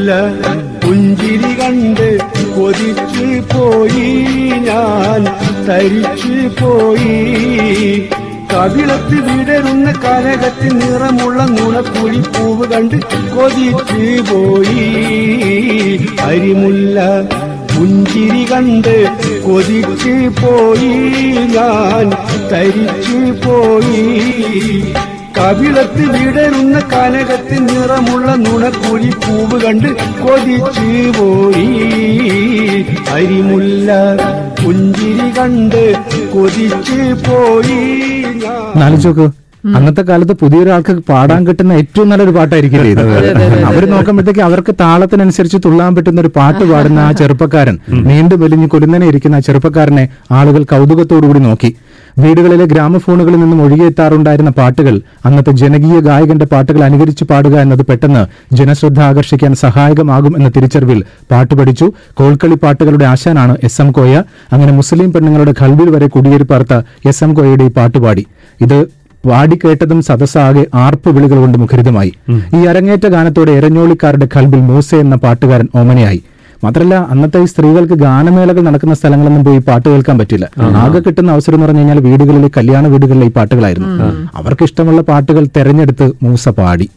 അരിമുല്ല 0.08 0.80
പുഞ്ചിരി 0.84 1.50
കണ്ട് 1.60 2.10
കൊതിച്ചു 2.56 3.26
പോയി 3.52 4.12
ഞാൻ 4.68 5.24
തരിച്ചു 5.68 6.36
പോയി. 6.60 7.16
കവിളത്ത് 8.52 9.18
വിടരുന്ന 9.26 9.88
കനകത്തിൽ 10.04 10.74
നിറമുള്ള 10.78 11.40
നുണക്കുഴി 11.56 12.22
പൂവ് 12.36 12.68
കണ്ട് 12.72 12.96
കൊതിച്ചു 13.34 14.06
പോയി. 14.30 14.88
അരിമുല്ല 16.28 16.98
പുഞ്ചിരി 17.74 18.44
കണ്ട് 18.52 18.96
കൊതിച്ചു 19.48 20.16
പോയി 20.40 20.94
ഞാൻ 21.56 22.08
തരിച്ചു 22.54 23.20
പോയി. 23.44 24.08
കവിളത്ത് 25.38 26.04
വിടരുന്ന 26.14 26.78
കനകത്തിൽ 26.92 27.62
നിറമുള്ള 27.70 28.30
നുണക്കുഴി 28.44 29.12
പൂവ് 29.24 29.58
കണ്ട് 29.64 29.90
കൊതിച്ചു 30.22 30.88
പോയി 31.18 31.68
അരിമുല്ല 33.16 33.90
പുഞ്ചിരി 34.62 35.28
കണ്ട് 35.38 35.84
കൊതിച്ചു 36.34 36.98
പോയി 37.28 37.82
നാലിച്ചോക്ക് 38.80 39.28
അന്നത്തെ 39.70 40.04
കാലത്ത് 40.04 40.34
പുതിയൊരാൾക്ക് 40.42 40.94
പാടാൻ 41.08 41.42
കിട്ടുന്ന 41.48 41.72
ഏറ്റവും 41.74 42.08
നല്ലൊരു 42.10 42.34
പാട്ടായിരിക്കില്ലേ 42.36 42.90
ഇത്. 42.92 43.02
അവർ 43.70 43.84
നോക്കുമ്പോഴത്തേക്ക് 43.92 44.44
അവർക്ക് 44.46 44.74
താളത്തിനനുസരിച്ച് 44.82 45.58
തുള്ളാൻ 45.66 45.92
പറ്റുന്ന 45.96 46.22
ഒരു 46.22 46.32
പാട്ട് 46.36 46.64
പാടുന്ന 46.70 47.00
ആ 47.00 47.12
ചെറുപ്പക്കാരൻ 47.20 47.76
നീണ്ടു 48.08 48.36
വലിഞ്ഞ് 48.44 48.68
കൊലുന്നനെ 48.68 49.08
ഇരിക്കുന്ന 49.08 49.36
ആ 49.36 49.46
ചെറുപ്പക്കാരനെ 49.48 50.06
ആളുകൾ 50.32 50.64
കൗതുകത്തോടുകൂടി 50.72 51.42
നോക്കി. 51.42 51.72
വീടുകളിലെ 52.20 52.66
ഗ്രാമഫോണുകളിൽ 52.66 53.40
നിന്നും 53.40 53.62
ഒഴുകിയെത്താറുണ്ടായിരുന്ന 53.66 54.52
പാട്ടുകൾ 54.60 55.02
അന്നത്തെ 55.26 55.52
ജനകീയ 55.52 56.00
ഗായകന്റെ 56.00 56.46
പാട്ടുകൾ 56.46 56.84
അനുകരിച്ച് 56.84 57.26
പാടുക 57.32 57.56
എന്നത് 57.66 57.84
പെട്ടെന്ന് 57.90 58.24
ജനശ്രദ്ധ 58.60 59.00
ആകർഷിക്കാൻ 59.00 59.56
സഹായകമാകും 59.56 60.38
എന്ന 60.38 60.50
തിരിച്ചറിവിൽ 60.50 61.04
പാട്ട് 61.32 61.54
പഠിച്ചു. 61.56 61.88
കോൽക്കളി 62.14 62.58
പാട്ടുകളുടെ 62.64 63.06
ആശാനാണ് 63.06 63.56
എസ് 63.64 63.82
എം 63.82 63.92
കോയ. 63.92 64.14
അങ്ങനെ 64.52 64.72
മുസ്ലിം 64.72 65.14
പെണ്ണുങ്ങളുടെ 65.14 65.54
ഖൽബിൽ 65.62 65.90
വരെ 65.96 66.08
കുടിയേറി 66.08 66.44
പാർത്ത 66.44 66.74
എസ് 67.06 67.24
എം 67.24 67.34
കോയയുടെ 67.34 67.64
ഈ 67.64 67.74
പാട്ടുപാടി 67.80 68.26
ഇത് 68.62 68.78
വാടിക്കേട്ടതും 69.26 70.02
സദസ്സാകെ 70.08 70.64
ആർപ്പ് 70.76 71.10
വിളികൾ 71.10 71.38
കൊണ്ട് 71.44 71.58
മുഖരിതമായി. 71.58 72.12
ഈ 72.58 72.60
അരങ്ങേറ്റ 72.66 73.06
ഗാനത്തോടെ 73.08 73.52
എരഞ്ഞോളിക്കാരുടെ 73.52 74.28
ഖൽബിൽ 74.36 74.60
മൂസ 74.60 74.96
എന്ന 74.96 75.16
പാട്ടുകാരൻ 75.16 75.68
ഓമനയായി. 75.76 76.22
മാത്രമല്ല 76.64 76.96
അന്നത്തെ 77.14 77.40
ഈ 77.44 77.48
സ്ത്രീകൾക്ക് 77.52 77.96
ഗാനമേളകൾ 78.04 78.62
നടക്കുന്ന 78.68 78.94
സ്ഥലങ്ങളൊന്നും 79.00 79.44
പോയി 79.48 79.60
പാട്ട് 79.68 79.88
കേൾക്കാൻ 79.90 80.16
പറ്റില്ല. 80.22 80.46
ആകെ 80.84 81.00
കിട്ടുന്ന 81.06 81.30
അവസരം 81.36 81.56
എന്ന് 81.56 81.66
പറഞ്ഞു 81.66 81.82
കഴിഞ്ഞാൽ 81.82 82.00
വീടുകളിൽ 82.08 82.46
കല്യാണ 82.58 82.84
വീടുകളിൽ 82.94 83.26
ഈ 83.30 83.32
പാട്ടുകളായിരുന്നു. 83.38 83.90
അവർക്ക് 84.40 84.64
ഇഷ്ടമുള്ള 84.70 85.02
പാട്ടുകൾ 85.12 85.44
തെരഞ്ഞെടുത്ത് 85.58 86.08
മൂസ 86.26 86.46
പാടി. 86.60 86.88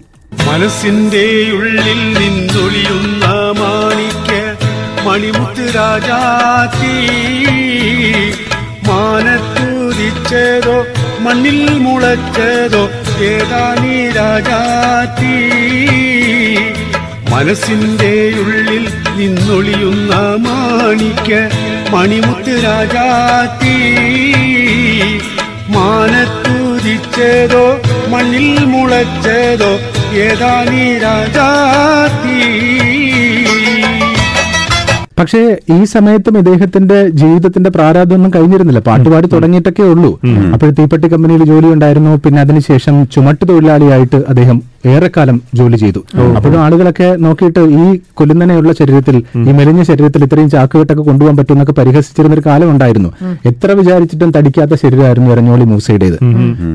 മനസ്സിന്റെ 0.48 1.24
ഉള്ളിൽ 1.58 2.00
നിന്നൊളിയുന്ന 2.18 3.24
മാണിക്ക 3.60 4.30
മണിമുത്ത് 5.06 5.64
രാജാത്തി 5.78 6.94
മാനത്തുദിച്ചതോ 8.88 10.76
മണ്ണിൽ 11.24 11.58
മുളച്ചതോ 11.84 12.82
ഏതാനീ 13.30 13.96
രാജാത്തി 14.18 15.34
മനസ്സിന്റെ 17.32 18.12
ഉള്ളിൽ 18.40 18.84
നിന്നൊളിയുന്ന 19.18 20.14
മാണിക്ക 20.46 21.28
മണിമുത്ത് 21.94 22.54
രാജാത്തി. 22.64 23.76
മാനത്തുദിച്ചതോ 25.76 27.64
മണ്ണിൽ 28.12 28.48
മുളച്ചതോ 28.72 29.72
ഏതാനീ 30.26 30.86
രാജാത്തി. 30.98 32.38
പക്ഷേ 35.18 35.56
ഈ 35.70 35.84
സമയത്തും 35.84 36.38
ഇദ്ദേഹത്തിന്റെ 36.38 37.08
ജീവിതത്തിന്റെ 37.08 37.70
പ്രാരാധമൊന്നും 37.70 38.30
കഴിഞ്ഞിരുന്നില്ല. 38.34 38.80
പാട്ടുപാടി 38.80 39.26
തുടങ്ങിയിട്ടൊക്കെ 39.26 39.82
ഉള്ളൂ. 39.82 40.20
അപ്പോൾ 40.52 40.70
തീപ്പെട്ടി 40.70 41.08
കമ്പനിയിൽ 41.08 41.44
ജോലി 41.44 41.66
ഉണ്ടായിരുന്നു. 41.66 42.16
പിന്നെ 42.24 42.40
അതിനുശേഷം 42.40 43.08
ചുമട്ട് 43.14 43.48
തൊഴിലാളിയായിട്ട് 43.48 44.20
അദ്ദേഹം 44.28 44.69
ഏറെക്കാലം 44.86 45.42
ജോലി 45.54 45.76
ചെയ്തു. 45.76 45.98
അപ്പോഴും 46.36 46.60
ആളുകളൊക്കെ 46.60 47.16
നോക്കിയിട്ട് 47.18 47.60
ഈ 47.60 48.00
കൊല്ലുന്നനെയുള്ള 48.14 48.72
ശരീരത്തിൽ 48.72 49.16
ഈ 49.36 49.52
മെലിഞ്ഞ 49.52 49.82
ശരീരത്തിൽ 49.82 50.24
ഇത്രയും 50.24 50.50
ചാക്കുകെട്ടൊക്കെ 50.50 51.02
കൊണ്ടുപോകാൻ 51.02 51.36
പറ്റുമെന്നൊക്കെ 51.36 51.72
പരിഹസിച്ചിരുന്ന 51.72 52.34
ഒരു 52.34 52.42
കാലം 52.46 52.70
ഉണ്ടായിരുന്നു. 52.70 53.12
എത്ര 53.46 53.72
വിചാരിച്ചിട്ടും 53.72 54.30
തടിക്കാത്ത 54.30 54.70
ശരീരമായിരുന്നു 54.74 55.30
എരഞ്ഞോളി 55.30 55.64
മൂസയുടേത്. 55.64 56.18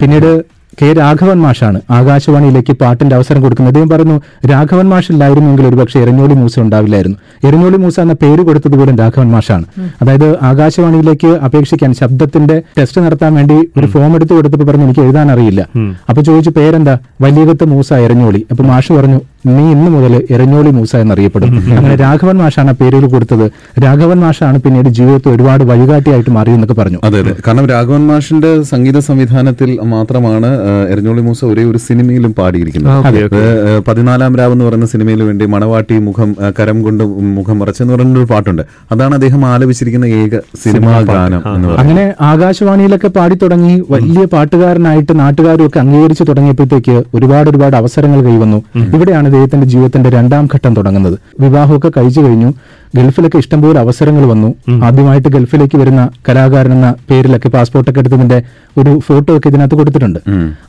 പിന്നീട് 0.02 0.55
കെ 0.80 0.88
രാഘവൻ 1.00 1.38
മാഷാണ്. 1.46 1.80
ആകാശവാണിയിലേക്ക് 1.98 2.74
പാട്ടിന്റെ 2.82 3.16
അവസരം 3.18 3.40
കൊടുക്കുന്നത്. 3.44 3.72
അദ്ദേഹം 3.74 3.90
പറഞ്ഞു 3.94 4.16
രാഘവൻ 4.52 4.88
മാഷ് 4.94 5.12
ഇല്ലായിരുന്നെങ്കിൽ 5.14 5.68
ഒരുപക്ഷെ 5.70 6.00
എരഞ്ഞോളി 6.04 6.36
മൂസ 6.42 6.56
ഉണ്ടാവില്ലായിരുന്നു. 6.66 7.18
എരഞ്ഞോളി 7.48 7.78
മൂസ 7.84 8.00
എന്ന 8.06 8.16
പേര് 8.24 8.42
കൊടുത്തത് 8.48 8.76
പോലും 8.80 8.96
രാഘവൻ 9.02 9.30
മാഷാണ്. 9.36 9.66
അതായത് 10.02 10.28
ആകാശവാണിയിലേക്ക് 10.50 11.32
അപേക്ഷിക്കാൻ 11.48 11.94
ശബ്ദത്തിന്റെ 12.02 12.58
ടെസ്റ്റ് 12.80 13.02
നടത്താൻ 13.06 13.34
വേണ്ടി 13.40 13.58
ഒരു 13.78 13.88
ഫോം 13.94 14.16
എടുത്ത് 14.16 14.34
കൊടുത്തപ്പോൾ 14.34 14.68
പറഞ്ഞു 14.72 14.88
എനിക്ക് 14.90 15.04
എഴുതാൻ 15.08 15.32
അറിയില്ല. 15.36 15.62
അപ്പൊ 16.10 16.22
ചോദിച്ചു 16.22 16.54
പേരെന്താ? 16.60 16.96
വലിയകത്ത് 17.22 17.68
മൂസ 17.74 17.94
എരഞ്ഞോളി. 18.08 18.46
അപ്പൊ 18.52 18.64
മാഷ് 18.72 18.94
പറഞ്ഞു 19.00 19.22
നീ 19.54 19.64
ഇന്ന് 19.76 19.90
മുതൽ 19.96 20.14
എരഞ്ഞോളി 20.36 20.72
മൂസ 20.78 20.92
എന്നറിയപ്പെടും. 21.04 21.50
അങ്ങനെ 21.78 21.96
രാഘവൻ 22.04 22.38
മാഷാണ് 22.44 22.72
ആ 22.74 22.76
പേരുകൾ 22.82 23.08
കൊടുത്തത്. 23.14 23.46
രാഘവൻ 23.86 24.18
മാഷാണ് 24.26 24.58
പിന്നീട് 24.66 24.90
ജീവിതത്തിൽ 24.98 25.30
ഒരുപാട് 25.36 25.64
വഴികാട്ടിയായിട്ട് 25.72 26.32
മാറി 26.38 26.52
എന്നൊക്കെ 26.58 26.76
പറഞ്ഞു. 26.80 27.00
അതെ 27.08 27.20
അതെ. 27.24 27.34
കാരണം 27.48 27.66
രാഘവൻ 27.74 28.04
മാഷിന്റെ 28.12 28.52
സംഗീത 28.72 28.98
സംവിധാനത്തിൽ 29.10 29.72
മാത്രമാണ് 29.96 30.50
എരഞ്ഞോളി 30.94 31.24
മൂസ 31.28 31.42
ഒരേ 31.52 31.66
ഒരു 31.72 31.82
സിനിമയിലും 31.88 32.34
പാടിയിരിക്കുന്നത്. 32.40 33.42
പതിനാലാം 33.90 34.36
രാവ് 34.42 34.54
എന്ന് 34.56 34.66
പറയുന്ന 34.68 34.90
സിനിമയിൽ 34.94 35.24
വേണ്ടി 35.30 35.48
മണവാട്ടി 35.56 35.98
മുഖം 36.08 36.30
കരം 36.60 36.78
കൊണ്ട് 36.88 37.04
മുഖം 37.38 37.60
മറച്ചെന്ന് 37.62 37.94
പറയുന്ന 37.96 38.20
ഒരു 38.24 38.30
പാട്ടുണ്ട്. 38.34 38.64
അതാണ് 38.96 39.14
അദ്ദേഹം 39.20 39.42
ആലപിച്ചിരിക്കുന്ന 39.52 40.08
ഏക 40.22 40.36
സിനിമാ 40.64 40.96
ഗാനം 41.12 41.42
അങ്ങനെ 41.82 42.06
ആകാശവാണിയിലൊക്കെ 42.32 43.10
പാടി 43.18 43.36
തുടങ്ങി 43.44 43.76
വലിയ 43.96 44.26
പാട്ടുകാരനായിട്ട് 44.34 45.14
നാട്ടുകാരും 45.24 45.66
ഒക്കെ 45.68 45.80
അംഗീകരിച്ചു 45.84 46.24
തുടങ്ങിയപ്പോഴത്തേക്ക് 46.30 46.96
ഒരുപാട് 47.18 47.48
ഒരുപാട് 47.52 47.76
അവസരങ്ങൾ 47.82 48.20
കൈവന്നു. 48.28 48.60
ഇവിടെയാണ് 48.96 49.28
ഇദ്ദേഹത്തിന്റെ 49.36 49.68
ജീവിതത്തിന്റെ 49.68 50.10
രണ്ടാം 50.10 50.46
ഘട്ടം 50.56 50.74
തുടങ്ങുന്നത്. 50.74 51.16
വിവാഹമൊക്കെ 51.40 51.92
കഴിച്ചു 51.98 52.22
കഴിഞ്ഞു. 52.22 52.50
ഗൾഫിലൊക്കെ 52.96 53.38
ഇഷ്ടംപോലെ 53.38 53.80
അവസരങ്ങൾ 53.80 54.26
വന്നു. 54.26 54.50
ആദ്യമായിട്ട് 54.86 55.28
ഗൾഫിലേക്ക് 55.28 55.78
വരുന്ന 55.78 56.02
കലാകാരൻ 56.30 56.72
എന്ന 56.72 56.90
പേരിലൊക്കെ 57.10 57.50
പാസ്പോർട്ടൊക്കെ 57.50 58.00
എടുത്തതിന്റെ 58.00 58.38
ഒരു 58.78 59.00
ഫോട്ടോ 59.08 59.38
ഒക്കെ 59.38 59.48
ഇതിനകത്ത് 59.48 59.76
കൊടുത്തിട്ടുണ്ട്. 59.76 60.20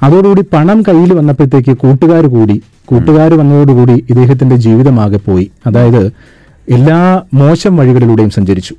അതോടുകൂടി 0.02 0.42
പണം 0.54 0.82
കയ്യിൽ 0.88 1.12
വന്നപ്പോഴത്തേക്ക് 1.12 1.72
കൂട്ടുകാർ 1.82 2.26
കൂടി 2.26 2.56
കൂട്ടുകാർ 2.84 3.34
വന്നതോടുകൂടി 3.34 4.04
ഇദ്ദേഹത്തിന്റെ 4.10 4.56
ജീവിതമാകെ 4.56 5.20
പോയി. 5.28 5.46
അതായത് 5.66 6.02
എല്ലാ 6.68 6.98
മോശം 7.34 7.76
വഴികളിലൂടെയും 7.76 8.30
സഞ്ചരിച്ചു. 8.30 8.74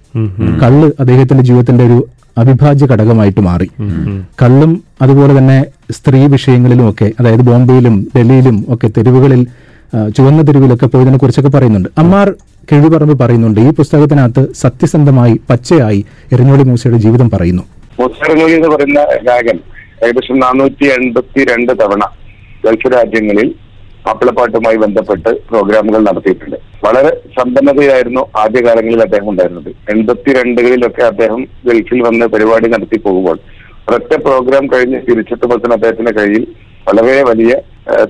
കള്ള് 0.63 0.91
അദ്ദേഹത്തിന്റെ 1.00 1.44
ജീവിതത്തിന്റെ 1.44 1.84
ഒരു 1.86 1.98
അവിഭാജ്യ 2.38 2.86
ഘടകമായിട്ട് 2.86 3.41
മാറി. 3.41 3.67
കള്ളും 4.41 4.72
അതുപോലെ 5.01 5.38
തന്നെ 5.38 5.60
സ്ത്രീ 5.91 6.25
വിഷയങ്ങളിലും 6.25 6.89
ഒക്കെ 6.89 7.12
അതായത് 7.20 7.41
ബോംബെയിലും 7.41 8.08
ഡൽഹിയിലും 8.15 8.65
ഒക്കെ 8.70 8.88
തെരുവുകളിൽ 8.98 9.41
ചുവന്ന 9.94 10.41
തെരുവിലൊക്കെ 10.41 10.86
പോയതിനെ 10.86 11.17
കുറിച്ചൊക്കെ 11.17 11.51
പറയുന്നുണ്ട്. 11.58 11.89
അമ്മാർ 11.98 12.29
കിഴുപറമ്പ് 12.72 13.24
പറയുന്നുണ്ട് 13.24 13.60
ഈ 13.62 13.70
പുസ്തകത്തിനകത്ത് 13.70 14.53
സത്യസന്ധമായി 14.53 15.36
പച്ചയായി 15.50 16.06
എരഞ്ഞോളി 16.34 16.63
മൂസയുടെ 16.63 16.98
ജീവിതം 16.98 17.29
പറയുന്നു. 17.29 17.63
എന്ന് 18.58 18.70
പറയുന്ന 18.70 19.03
ഗായകൻ 19.27 19.60
ഏകദേശം 20.03 20.39
നാനൂറ്റി 20.39 20.86
എൺപത്തി 20.86 21.44
രണ്ട് 21.51 21.72
തവണ 21.82 22.03
ഗൾഫ് 22.65 22.89
രാജ്യങ്ങളിൽ 22.94 23.56
മാപ്പിളപ്പാട്ടുമായി 24.08 24.77
ബന്ധപ്പെട്ട് 24.77 25.32
പ്രോഗ്രാമുകൾ 25.50 26.00
നടത്തിയിട്ടുണ്ട്. 26.00 26.58
വളരെ 26.86 27.12
സമ്പന്നതയായിരുന്നു 27.38 28.22
ആദ്യകാലങ്ങളിൽ 28.38 29.01
അദ്ദേഹം 29.01 29.29
ഉണ്ടായിരുന്നത്. 29.29 29.72
എൺപത്തിരണ്ടുകളിലൊക്കെ 29.89 31.03
അദ്ദേഹം 31.03 31.41
ഗൾഫിൽ 31.65 32.01
വന്ന് 32.01 32.25
പരിപാടി 32.25 32.67
നടത്തി 32.67 32.98
പോകുമ്പോൾ 32.98 33.39
ഒരൊറ്റ 33.88 34.13
പ്രോഗ്രാം 34.15 34.67
കഴിഞ്ഞ് 34.67 35.00
തിരിച്ചെത്തുമ്പോൾ 35.10 35.58
തന്നെ 35.58 35.74
അദ്ദേഹത്തിന്റെ 35.74 36.12
കയ്യിൽ 36.12 36.48
വളരെ 36.88 37.24
വലിയ 37.24 37.53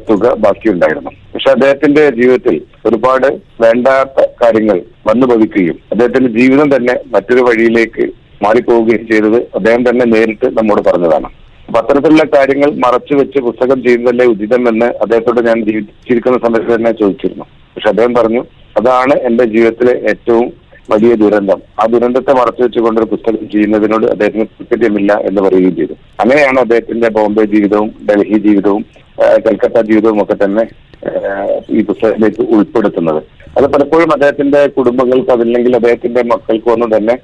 തുക 0.10 0.34
ബാക്കിയുണ്ടായിരുന്നു. 0.44 1.12
പക്ഷെ 1.34 1.50
അദ്ദേഹത്തിന്റെ 1.56 2.04
ജീവിതത്തിൽ 2.20 2.56
ഒരുപാട് 2.88 3.28
വേണ്ടാത്ത 3.64 4.26
കാര്യങ്ങൾ 4.42 4.78
വന്നു 5.10 5.26
ഭവിക്കുകയും 5.32 5.78
അദ്ദേഹത്തിന്റെ 5.92 6.30
ജീവിതം 6.40 6.70
തന്നെ 6.76 6.96
മറ്റൊരു 7.16 7.44
വഴിയിലേക്ക് 7.48 8.06
മാറിപ്പോവുകയും 8.46 9.04
ചെയ്തത് 9.12 9.40
അദ്ദേഹം 9.58 9.84
തന്നെ 9.90 10.06
നേരിട്ട് 10.14 10.48
നമ്മോട് 10.58 10.82
പറഞ്ഞതാണ്. 10.88 11.30
അപ്പൊ 11.68 11.78
അത്തരത്തിലുള്ള 11.82 12.26
കാര്യങ്ങൾ 12.36 12.70
മറച്ചു 12.86 13.14
വെച്ച് 13.20 13.40
പുസ്തകം 13.48 13.80
ചെയ്യുന്നതല്ലേ 13.86 14.26
ഉചിതം 14.34 14.64
എന്ന് 14.72 14.88
അദ്ദേഹത്തോട് 15.04 15.42
ഞാൻ 15.50 15.58
ജീവിച്ചിരിക്കുന്ന 15.70 16.38
സമയത്ത് 16.46 16.72
തന്നെ 16.76 16.92
ചോദിച്ചിരുന്നു. 17.02 17.46
പക്ഷെ 17.74 17.90
അദ്ദേഹം 17.94 18.14
പറഞ്ഞു 18.20 18.42
അതാണ് 18.80 19.16
എന്റെ 19.30 19.46
ജീവിതത്തിലെ 19.54 19.94
ഏറ്റവും 20.12 20.48
വലിയ 20.92 21.14
ദുരന്തം. 21.22 21.60
ആ 21.82 21.86
ദുരന്തത്തെ 21.94 22.34
മറച്ചു 22.40 22.62
വെച്ചുകൊണ്ട് 22.64 23.00
ഒരു 23.02 23.08
പുസ്തകം 23.14 23.46
ചെയ്യുന്നതിനോട് 23.54 24.06
അദ്ദേഹത്തിന് 24.14 24.46
താല്പര്യമില്ല 24.52 25.14
എന്ന് 25.30 25.42
പറയുകയും 25.46 25.76
ചെയ്തു. 25.80 25.96
അങ്ങനെയാണ് 26.22 26.60
അദ്ദേഹത്തിന്റെ 26.66 27.10
ബോംബെ 27.18 27.46
ജീവിതവും 27.54 27.90
ഡൽഹി 28.10 28.38
ജീവിതവും 28.48 28.84
കൽക്കത്ത 29.46 29.82
ജീവിതവും 29.90 30.20
ഒക്കെ 30.24 30.36
തന്നെ 30.44 30.64
ഈ 31.76 31.82
പുസ്തകത്തിലേക്ക് 31.90 32.42
ഉൾപ്പെടുത്തുന്നത്. 32.56 33.22
അത് 33.58 33.66
പലപ്പോഴും 33.74 34.10
അദ്ദേഹത്തിന്റെ 34.16 34.62
കുടുംബങ്ങൾക്ക് 34.78 35.32
അതില്ലെങ്കിൽ 35.36 35.76
അദ്ദേഹത്തിന്റെ 35.76 36.24
മക്കൾക്കും 36.32 36.74
ഒന്നും 36.74 36.92
തന്നെ 36.98 37.16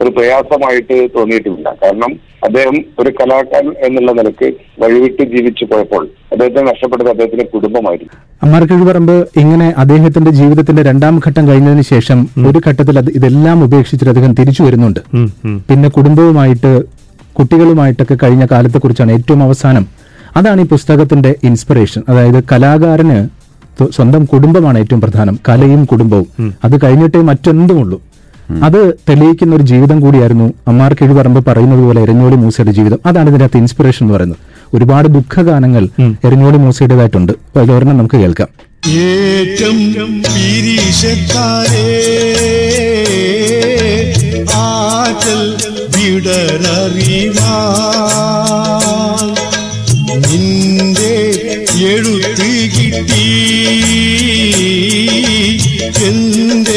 ഒരു 0.00 0.10
പ്രയാസമായിട്ട് 0.10 1.08
തോന്നിയിട്ടില്ല. 1.16 1.76
കാരണം 1.82 2.12
അദ്ദേഹം 2.44 2.76
ഒരു 2.98 3.10
കലാകാരൻ 3.10 3.72
എന്നുള്ള 3.86 4.12
നിലയ്ക്ക് 4.12 4.48
വഴിവിട്ട് 4.82 5.22
ജീവിച്ചു 5.22 5.64
പോയപ്പോൾ 5.64 6.08
അദ്ദേഹത്തെ 6.32 6.60
നഷ്ടപ്പെട്ടത് 6.60 7.08
അദ്ദേഹത്തിന്റെ 7.08 7.44
കുടുംബമായിരുന്നു. 7.54 8.14
അമ്മാർ 8.42 8.64
കിഴുപറമ്പ് 8.64 9.12
ഇങ്ങനെ 9.12 9.74
അദ്ദേഹത്തിന്റെ 9.76 10.30
ജീവിതത്തിന്റെ 10.30 10.82
രണ്ടാം 10.82 11.20
ഘട്ടം 11.26 11.48
കഴിഞ്ഞതിന് 11.48 11.82
ശേഷം 11.82 12.28
ഒരു 12.48 12.60
ഘട്ടത്തിൽ 12.68 12.98
അത് 12.98 13.10
ഇതെല്ലാം 13.10 13.64
ഉപേക്ഷിച്ചിട്ട് 13.64 14.10
അദ്ദേഹം 14.10 14.34
തിരിച്ചു 14.34 14.62
വരുന്നുണ്ട്. 14.62 15.00
പിന്നെ 15.70 15.88
കുടുംബവുമായിട്ട് 15.88 16.72
കുട്ടികളുമായിട്ടൊക്കെ 17.38 18.16
കഴിഞ്ഞ 18.22 18.46
കാലത്തെക്കുറിച്ചാണ് 18.50 19.12
ഏറ്റവും 19.12 19.42
അവസാനം. 19.42 19.84
അതാണ് 20.36 20.60
ഈ 20.60 20.66
പുസ്തകത്തിന്റെ 20.66 21.34
ഇൻസ്പിറേഷൻ 21.44 22.02
അതായത് 22.08 22.44
കലാകാരന് 22.52 23.18
സ്വന്തം 23.92 24.24
കുടുംബമാണ് 24.24 24.78
ഏറ്റവും 24.78 25.00
പ്രധാനം. 25.00 25.36
കലയും 25.48 25.84
കുടുംബവും. 25.84 26.54
അത് 26.64 26.74
കഴിഞ്ഞിട്ടേ 26.84 27.20
മറ്റെന്തുമുള്ളൂ. 27.20 27.98
അത് 28.64 28.94
തെളിയിക്കുന്ന 29.08 29.56
ഒരു 29.56 29.62
ജീവിതം 29.62 30.00
കൂടിയായിരുന്നു 30.00 30.52
അമ്മാർ 30.68 30.94
കിഴുപറമ്പ് 30.94 31.50
പറയുന്നത് 31.50 31.80
പോലെ 31.80 32.02
എരഞ്ഞോളി 32.02 32.34
മൂസയുടെ 32.34 32.72
ജീവിതം. 32.72 32.98
അതാണ് 33.06 33.30
ഇതിനകത്ത് 33.30 33.56
ഇൻസ്പിറേഷൻ 33.56 34.06
എന്ന് 34.06 34.14
പറയുന്നത്. 34.14 34.38
ഒരുപാട് 34.74 35.08
ദുഃഖഗാനങ്ങൾ 35.08 35.88
എരഞ്ഞോളി 36.24 36.56
മൂസയുടേതായിട്ടുണ്ട്. 36.56 37.32
അതിലൊരെണ്ണം 37.58 37.98
നമുക്ക് 37.98 38.16
കേൾക്കാം. 38.16 38.48
ഏറ്റം 38.88 39.78
ആറ്റൽ 44.54 45.56
നിന്റെ 50.26 51.18
എഴുത്ത് 51.84 52.46
കിട്ടി 52.76 53.20
പൊട്ടി 56.00 56.69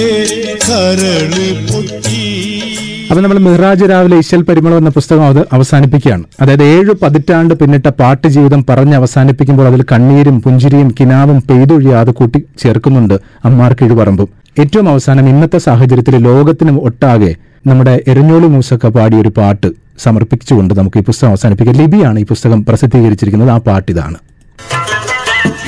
അപ്പൊ 3.09 3.21
നമ്മൾ 3.23 3.39
മിഹ്റാജ് 3.39 3.89
രാവിലെ 3.89 4.17
ഇശൽ 4.17 4.41
പരിമളം 4.41 4.77
എന്ന 4.77 4.89
പുസ്തകം 4.89 5.25
അത് 5.25 5.39
അവസാനിപ്പിക്കുകയാണ്. 5.53 6.23
അതായത് 6.41 6.63
ഏഴ് 6.63 6.93
പതിറ്റാണ്ട് 7.01 7.53
പിന്നിട്ട 7.53 7.87
പാട്ട് 7.87 8.27
ജീവിതം 8.27 8.65
പറഞ്ഞ് 8.69 8.95
അവസാനിപ്പിക്കുമ്പോൾ 8.95 9.67
അതിൽ 9.67 9.85
കണ്ണീരും 9.91 10.41
പുഞ്ചിരിയും 10.41 10.95
കിനാവും 10.99 11.43
പെയ്തൊഴിയാതെ 11.49 12.11
കൂട്ടി 12.11 12.43
ചേർക്കുന്നുണ്ട് 12.59 13.13
അമ്മാർ 13.45 13.73
കിഴുപറമ്പും. 13.73 14.29
ഏറ്റവും 14.59 14.89
അവസാനം 14.89 15.29
ഇന്നത്തെ 15.29 15.57
സാഹചര്യത്തിൽ 15.57 16.15
ലോകത്തിനും 16.17 16.83
ഒട്ടാകെ 16.83 17.35
നമ്മുടെ 17.67 18.03
എരഞ്ഞോളി 18.07 18.47
മൂസക്ക 18.47 18.87
പാടിയ 18.87 19.21
ഒരു 19.21 19.29
പാട്ട് 19.37 19.67
സമർപ്പിച്ചുകൊണ്ട് 19.99 20.73
നമുക്ക് 20.73 20.97
ഈ 20.99 21.01
പുസ്തകം 21.01 21.29
അവസാനിപ്പിക്കാം. 21.29 21.75
ലിബിയാണ് 21.75 22.19
ഈ 22.19 22.23
പുസ്തകം 22.23 22.65
പ്രസിദ്ധീകരിച്ചിരിക്കുന്നത്. 22.65 23.49
ആ 23.49 23.57
പാട്ടിതാണ്. 23.57 24.17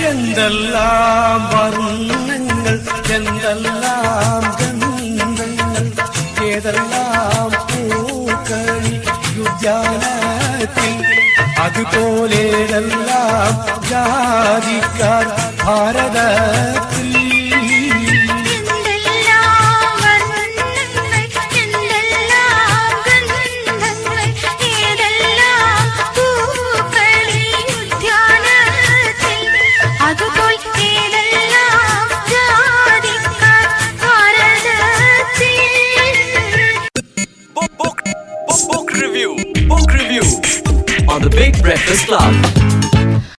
എന്തെല്ലാം 0.09 1.41
അതുപോലെ 11.65 12.41
ജാതിക്കാർ 13.89 15.25
ഭാരതത്തിൽ 15.61 17.24
Big 41.35 41.61
Breakfast 41.61 42.07
Club. 42.07 42.74